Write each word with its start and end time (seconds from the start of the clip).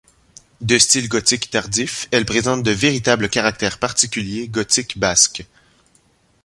De 0.61 0.79
style 0.79 1.07
gothique 1.07 1.51
tardif, 1.51 2.07
elle 2.09 2.25
présente 2.25 2.63
de 2.63 2.71
véritables 2.71 3.29
caractères 3.29 3.77
particuliers 3.77 4.47
gothique 4.47 4.97
basque. 4.97 5.45